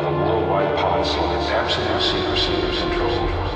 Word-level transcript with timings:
of 0.00 0.14
a 0.14 0.24
worldwide 0.24 0.78
policy 0.78 1.20
that's 1.20 1.50
absolute 1.50 2.00
secrecy 2.00 2.52
is 2.52 2.78
controlled. 2.80 3.49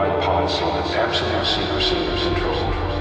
Worldwide 0.00 0.22
policy 0.22 0.64
that 0.64 0.96
absolute 0.96 1.44
secrecy 1.44 1.96
is 1.96 2.22
controlled. 2.26 2.99